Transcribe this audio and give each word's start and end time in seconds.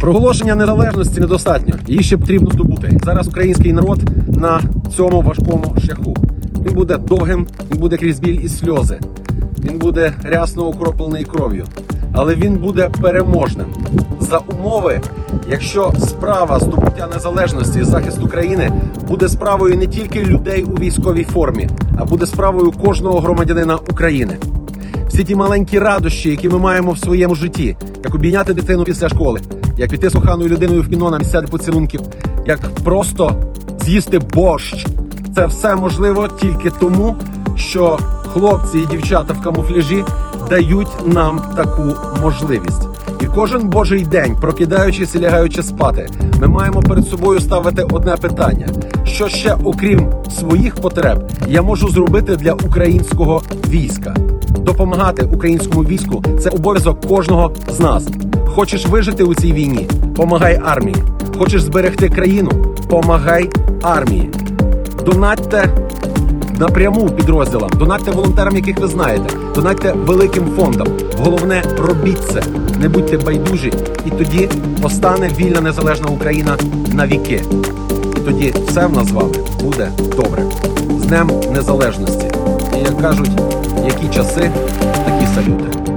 Проголошення 0.00 0.54
незалежності 0.54 1.20
недостатньо. 1.20 1.74
Її 1.86 2.02
ще 2.02 2.16
потрібно 2.16 2.50
здобути. 2.50 2.98
Зараз 3.04 3.28
український 3.28 3.72
народ 3.72 4.00
на 4.28 4.60
цьому 4.96 5.22
важкому 5.22 5.76
шляху. 5.84 6.16
Він 6.66 6.74
буде 6.74 6.96
довгим, 6.96 7.46
він 7.72 7.80
буде 7.80 7.96
крізь 7.96 8.20
біль 8.20 8.40
і 8.42 8.48
сльози. 8.48 8.98
Він 9.58 9.78
буде 9.78 10.12
рясно 10.22 10.66
окроплений 10.66 11.24
кров'ю. 11.24 11.64
Але 12.12 12.34
він 12.34 12.54
буде 12.54 12.90
переможним 13.02 13.66
за 14.20 14.38
умови, 14.38 15.00
якщо 15.50 15.92
справа 15.98 16.58
здобуття 16.58 17.08
незалежності 17.14 17.78
і 17.80 17.84
захист 17.84 18.22
України 18.22 18.72
буде 19.08 19.28
справою 19.28 19.76
не 19.76 19.86
тільки 19.86 20.24
людей 20.24 20.62
у 20.62 20.74
військовій 20.74 21.24
формі, 21.24 21.68
а 21.98 22.04
буде 22.04 22.26
справою 22.26 22.72
кожного 22.72 23.20
громадянина 23.20 23.76
України. 23.76 24.36
Всі 25.08 25.24
ті 25.24 25.34
маленькі 25.34 25.78
радощі, 25.78 26.30
які 26.30 26.48
ми 26.48 26.58
маємо 26.58 26.92
в 26.92 26.98
своєму 26.98 27.34
житті, 27.34 27.76
як 28.04 28.14
обійняти 28.14 28.54
дитину 28.54 28.84
після 28.84 29.08
школи, 29.08 29.40
як 29.76 29.90
піти 29.90 30.10
з 30.10 30.12
коханою 30.12 30.50
людиною 30.50 30.82
в 30.82 30.88
кіно 30.88 31.10
на 31.10 31.18
місця 31.18 31.42
поцілунків, 31.42 32.00
як 32.46 32.60
просто 32.84 33.32
з'їсти 33.84 34.18
борщ. 34.18 34.86
Це 35.34 35.46
все 35.46 35.76
можливо 35.76 36.28
тільки 36.40 36.70
тому, 36.70 37.16
що 37.56 37.98
хлопці 38.32 38.78
і 38.78 38.86
дівчата 38.86 39.34
в 39.34 39.42
камуфляжі 39.42 40.04
дають 40.50 41.06
нам 41.06 41.40
таку 41.56 41.92
можливість. 42.22 42.82
І 43.20 43.26
кожен 43.26 43.68
божий 43.68 44.04
день, 44.04 44.36
прокидаючись 44.40 45.14
і 45.14 45.20
лягаючи 45.20 45.62
спати, 45.62 46.08
ми 46.40 46.46
маємо 46.46 46.82
перед 46.82 47.08
собою 47.08 47.40
ставити 47.40 47.82
одне 47.82 48.16
питання: 48.16 48.68
що 49.04 49.28
ще, 49.28 49.56
окрім 49.64 50.12
своїх 50.38 50.74
потреб, 50.74 51.30
я 51.48 51.62
можу 51.62 51.88
зробити 51.88 52.36
для 52.36 52.52
українського 52.52 53.42
війська? 53.68 54.14
Допомагати 54.58 55.22
українському 55.22 55.84
війську 55.84 56.22
це 56.40 56.50
обов'язок 56.50 57.06
кожного 57.06 57.52
з 57.68 57.80
нас. 57.80 58.08
Хочеш 58.56 58.86
вижити 58.86 59.24
у 59.24 59.34
цій 59.34 59.52
війні? 59.52 59.88
Помагай 60.16 60.60
армії. 60.64 60.96
Хочеш 61.38 61.62
зберегти 61.62 62.08
країну? 62.08 62.50
Помагай 62.88 63.50
армії. 63.82 64.30
Донатьте 65.04 65.68
напряму 66.58 67.10
підрозділам, 67.10 67.70
донатьте 67.78 68.10
волонтерам, 68.10 68.56
яких 68.56 68.78
ви 68.78 68.88
знаєте, 68.88 69.34
донатьте 69.54 69.92
великим 69.92 70.44
фондам. 70.56 70.86
Головне, 71.18 71.62
робіть 71.78 72.22
це, 72.32 72.42
не 72.80 72.88
будьте 72.88 73.18
байдужі, 73.18 73.72
і 74.06 74.10
тоді 74.10 74.48
постане 74.82 75.30
вільна 75.38 75.60
незалежна 75.60 76.06
Україна 76.06 76.56
на 76.92 77.06
віки. 77.06 77.42
І 78.16 78.20
тоді 78.20 78.54
все 78.68 78.86
в 78.86 78.92
нас 78.92 79.06
з 79.06 79.12
вами 79.12 79.34
буде 79.62 79.88
добре. 80.16 80.42
З 81.00 81.06
Днем 81.06 81.30
Незалежності. 81.54 82.26
І 82.76 82.78
як 82.78 83.00
кажуть, 83.00 83.30
які 83.86 84.14
часи, 84.14 84.50
такі 85.06 85.26
салюти. 85.34 85.95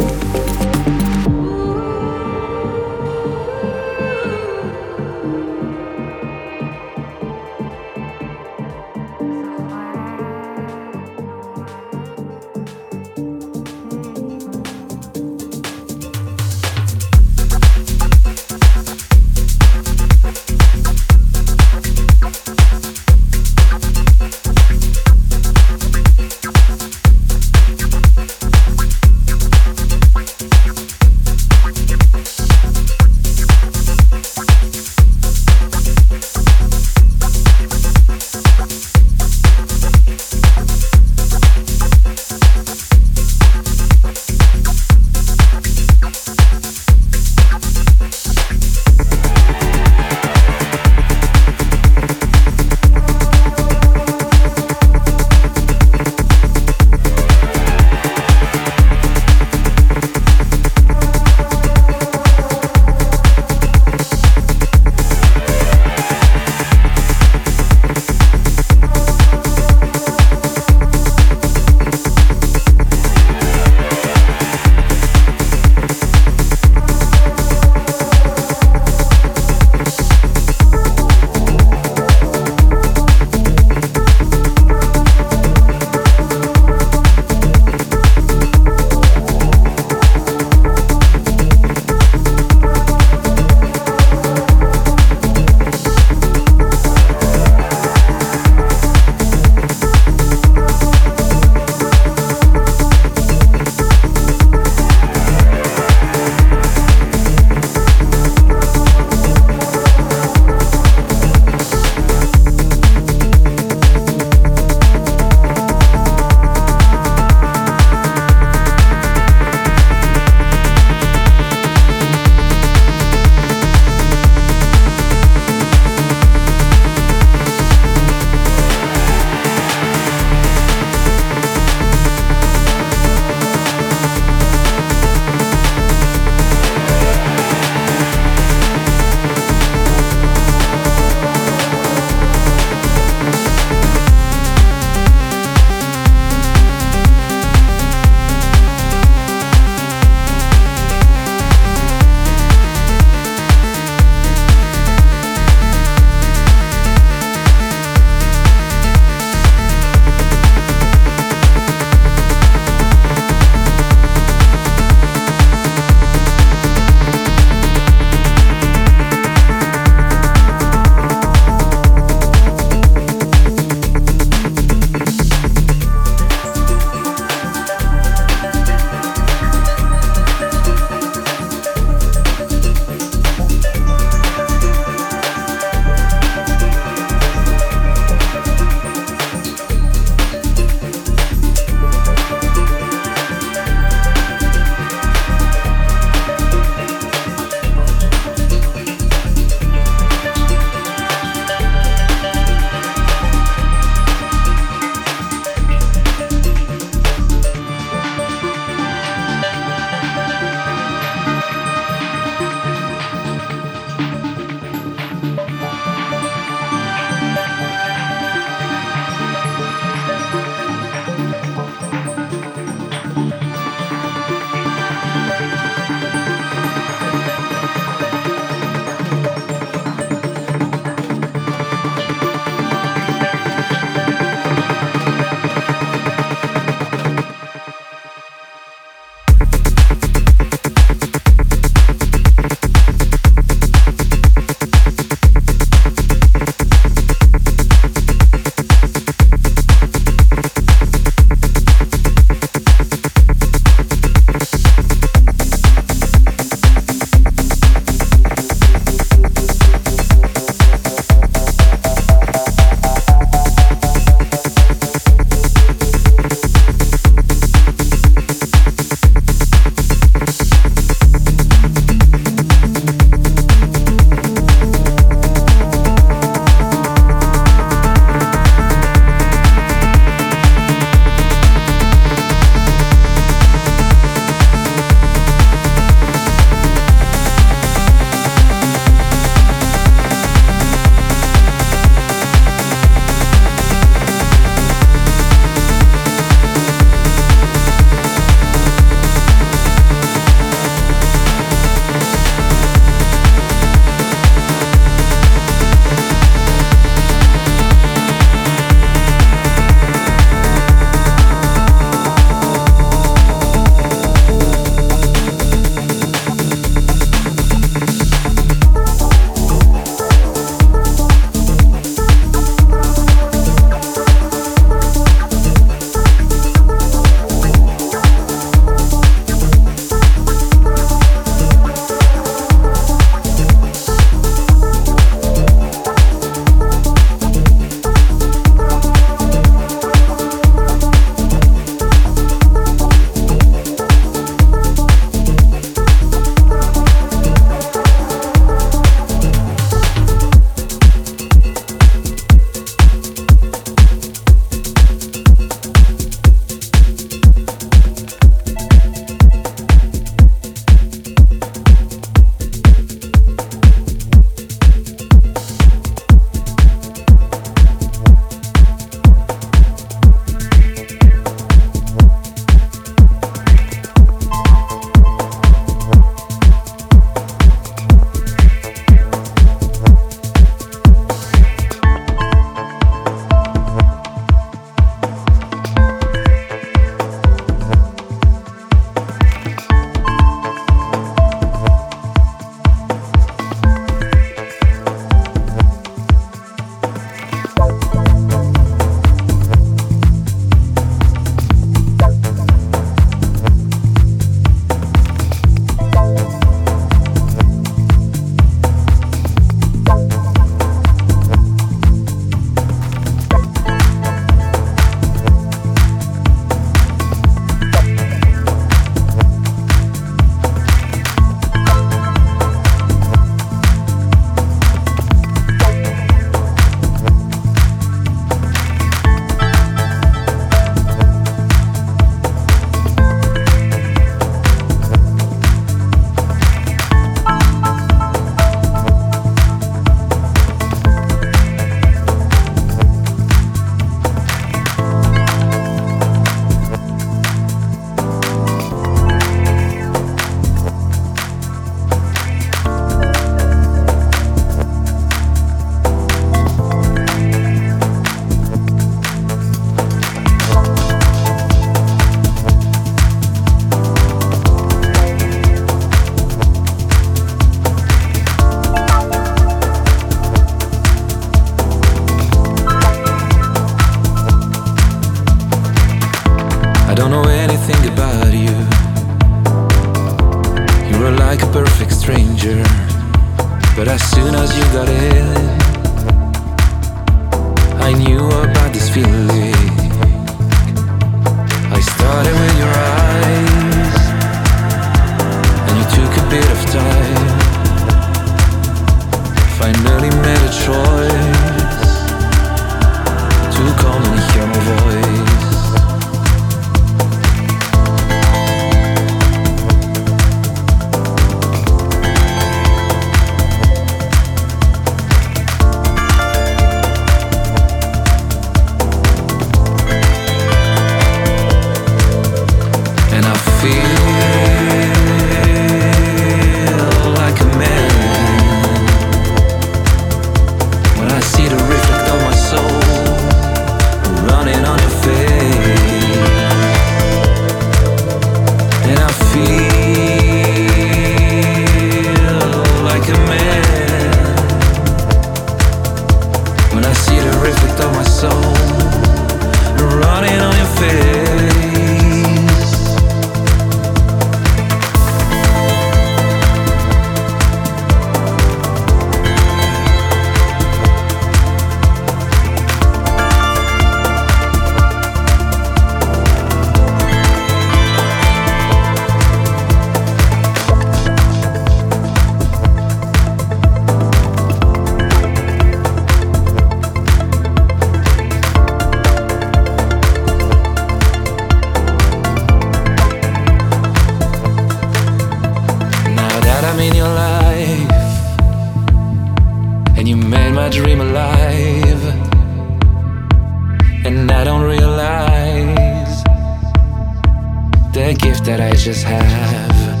Just 598.84 599.04
have. 599.04 600.00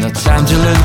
No 0.00 0.10
time 0.10 0.44
to 0.44 0.56
look 0.56 0.84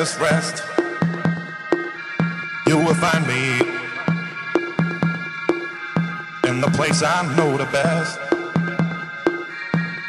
its 0.00 0.18
rest, 0.18 0.64
you 2.66 2.78
will 2.78 2.94
find 2.94 3.26
me 3.26 3.60
in 6.48 6.62
the 6.62 6.70
place 6.72 7.02
I 7.02 7.20
know 7.36 7.58
the 7.58 7.66
best. 7.66 8.18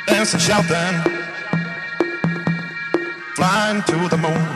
Dancing, 0.08 0.40
shouting, 0.40 0.96
flying 3.36 3.82
to 3.84 4.08
the 4.08 4.18
moon. 4.18 4.48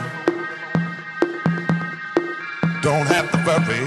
Don't 2.80 3.06
have 3.06 3.30
to 3.32 3.38
worry, 3.46 3.84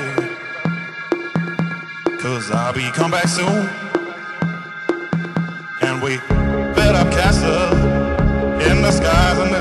cause 2.20 2.52
I'll 2.52 2.74
be 2.74 2.92
come 2.92 3.10
back 3.10 3.28
soon. 3.28 3.68
And 5.82 6.00
we 6.04 6.18
build 6.76 6.96
up 6.96 7.12
castles 7.12 7.74
in 8.70 8.84
the 8.84 8.92
skies 8.92 9.40
and 9.40 9.56
the 9.56 9.59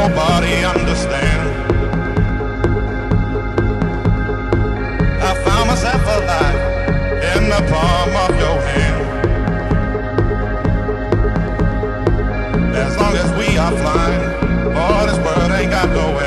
nobody 0.00 0.54
understand. 0.64 1.40
I 5.28 5.30
found 5.44 5.66
myself 5.68 6.02
alive 6.18 6.60
in 7.36 7.42
the 7.52 7.60
palm 7.72 8.12
of 8.24 8.30
your 8.44 8.58
hand. 8.70 9.02
As 12.86 12.96
long 12.96 13.14
as 13.24 13.30
we 13.40 13.58
are 13.58 13.74
flying, 13.82 14.24
all 14.74 15.06
this 15.06 15.18
world 15.26 15.50
ain't 15.58 15.70
got 15.70 15.88
no 15.90 16.19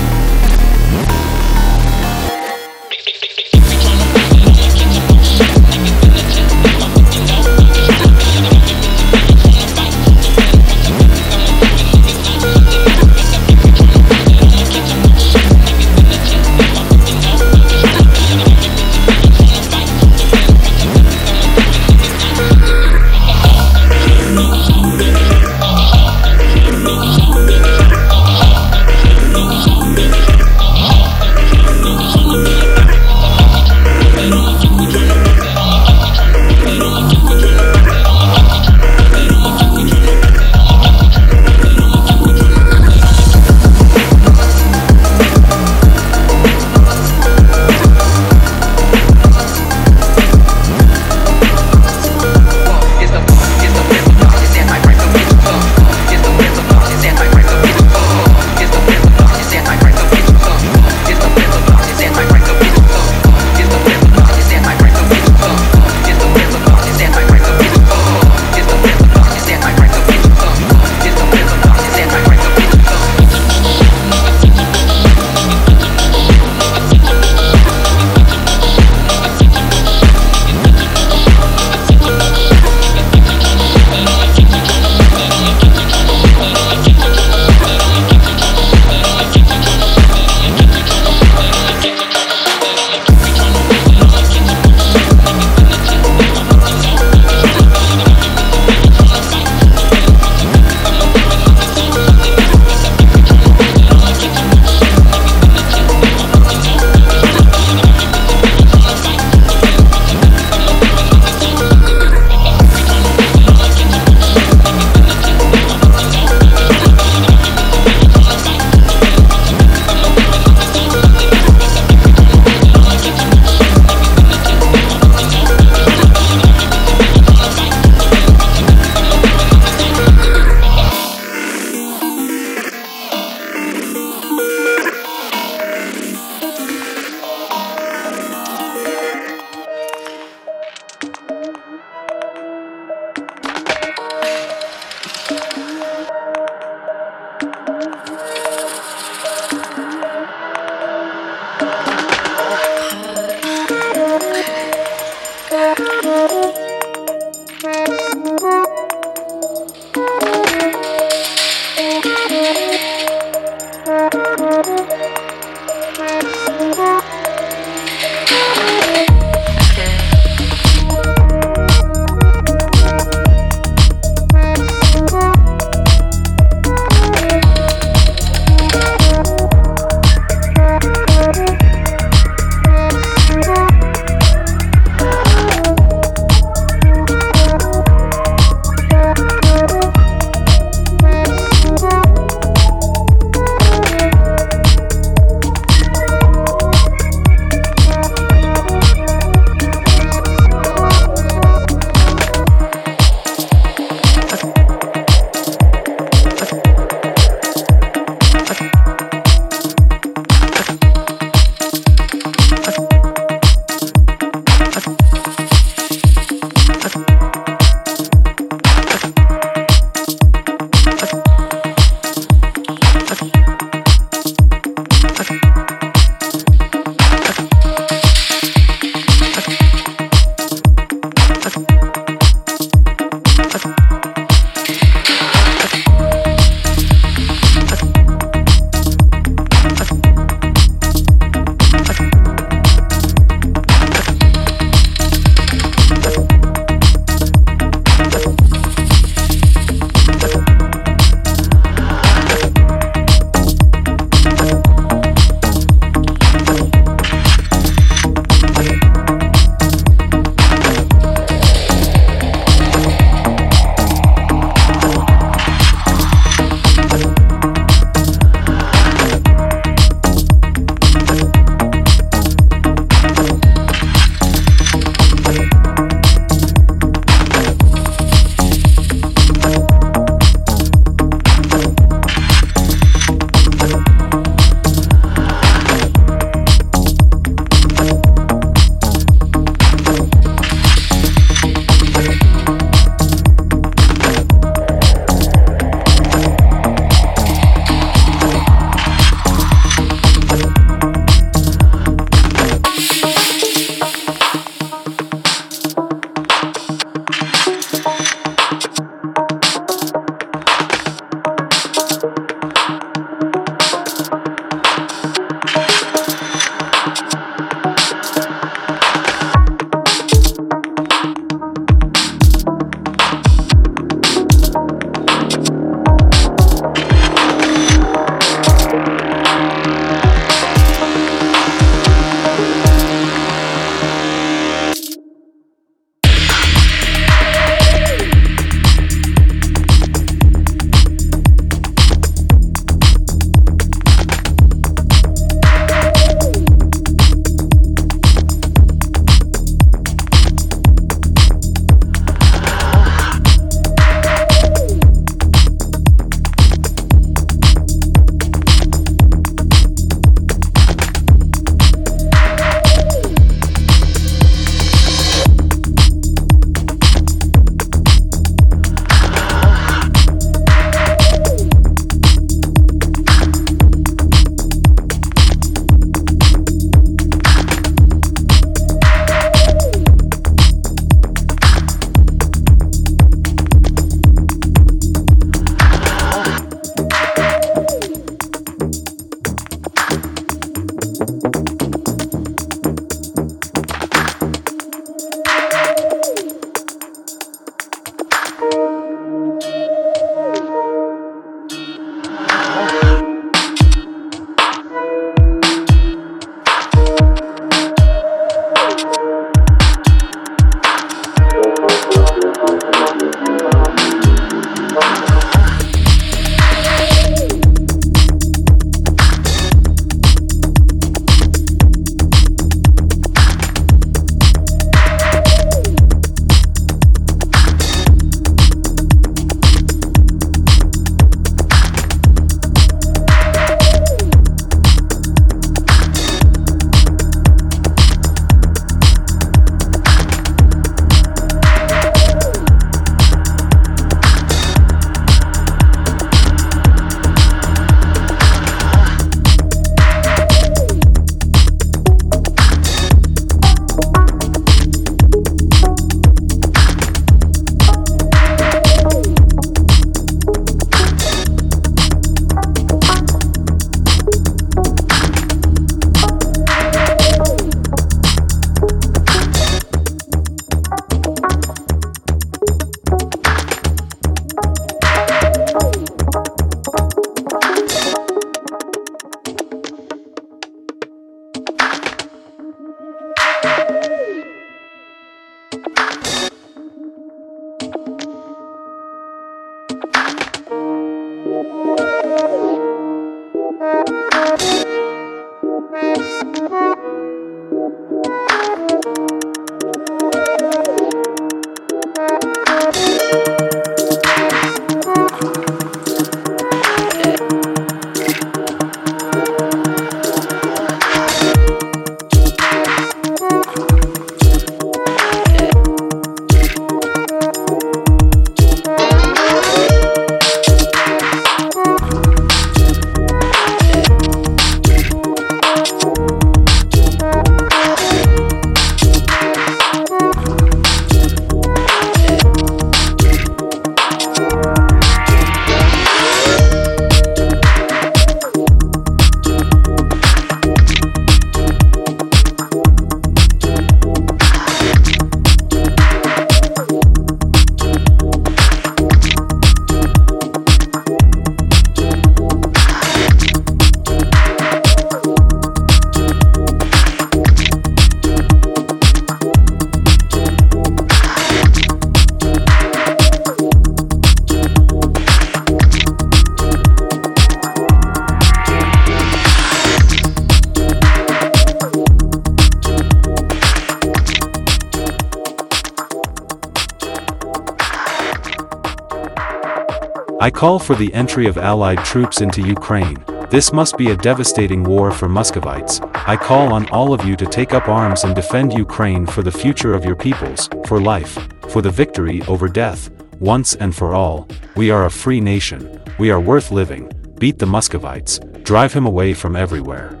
call 580.38 580.60
for 580.60 580.76
the 580.76 580.94
entry 580.94 581.26
of 581.26 581.36
Allied 581.36 581.84
troops 581.84 582.20
into 582.20 582.40
Ukraine. 582.40 582.96
This 583.28 583.52
must 583.52 583.76
be 583.76 583.90
a 583.90 583.96
devastating 583.96 584.62
war 584.62 584.92
for 584.92 585.08
Muscovites. 585.08 585.80
I 586.06 586.14
call 586.14 586.52
on 586.52 586.68
all 586.68 586.94
of 586.94 587.04
you 587.04 587.16
to 587.16 587.26
take 587.26 587.52
up 587.52 587.68
arms 587.68 588.04
and 588.04 588.14
defend 588.14 588.52
Ukraine 588.52 589.04
for 589.04 589.22
the 589.24 589.32
future 589.32 589.74
of 589.74 589.84
your 589.84 589.96
peoples, 589.96 590.48
for 590.68 590.80
life, 590.80 591.18
for 591.48 591.60
the 591.60 591.72
victory 591.82 592.22
over 592.28 592.46
death, 592.46 592.88
once 593.18 593.56
and 593.56 593.74
for 593.74 593.96
all. 593.96 594.28
We 594.54 594.70
are 594.70 594.84
a 594.84 594.90
free 595.02 595.20
nation. 595.20 595.60
We 595.98 596.12
are 596.12 596.20
worth 596.20 596.52
living. 596.52 596.88
Beat 597.18 597.40
the 597.40 597.46
Muscovites. 597.46 598.20
Drive 598.44 598.72
him 598.72 598.86
away 598.86 599.14
from 599.14 599.34
everywhere. 599.34 600.00